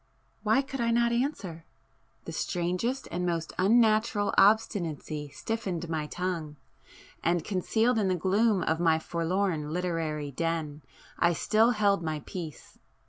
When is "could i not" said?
0.63-1.11